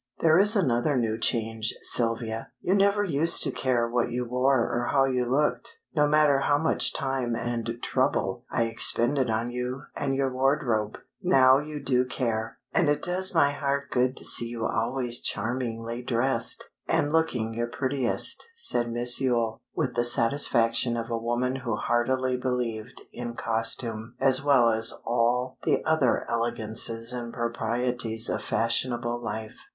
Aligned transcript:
"There 0.19 0.39
is 0.39 0.55
another 0.55 0.97
new 0.97 1.19
change, 1.19 1.75
Sylvia. 1.83 2.49
You 2.59 2.73
never 2.73 3.03
used 3.03 3.43
to 3.43 3.51
care 3.51 3.87
what 3.87 4.09
you 4.11 4.25
wore 4.25 4.61
or 4.67 4.87
how 4.91 5.05
you 5.05 5.25
looked, 5.25 5.79
no 5.95 6.07
matter 6.07 6.39
how 6.39 6.57
much 6.57 6.91
time 6.91 7.35
and 7.35 7.77
trouble 7.83 8.43
I 8.49 8.63
expended 8.63 9.29
on 9.29 9.51
you 9.51 9.83
and 9.95 10.15
your 10.15 10.33
wardrobe. 10.33 10.97
Now 11.21 11.59
you 11.59 11.79
do 11.79 12.03
care, 12.03 12.57
and 12.73 12.89
it 12.89 13.03
does 13.03 13.35
my 13.35 13.51
heart 13.51 13.91
good 13.91 14.17
to 14.17 14.25
see 14.25 14.47
you 14.47 14.65
always 14.65 15.19
charmingly 15.21 16.01
dressed, 16.01 16.71
and 16.87 17.13
looking 17.13 17.53
your 17.53 17.67
prettiest," 17.67 18.49
said 18.55 18.89
Miss 18.91 19.21
Yule, 19.21 19.61
with 19.75 19.93
the 19.93 20.03
satisfaction 20.03 20.97
of 20.97 21.11
a 21.11 21.17
woman 21.21 21.57
who 21.57 21.75
heartily 21.75 22.37
believed 22.37 23.03
in 23.13 23.35
costume 23.35 24.15
as 24.19 24.43
well 24.43 24.69
as 24.71 24.93
all 25.05 25.59
the 25.61 25.85
other 25.85 26.25
elegances 26.27 27.13
and 27.13 27.31
proprieties 27.31 28.29
of 28.31 28.41
fashionable 28.41 29.21
life. 29.21 29.59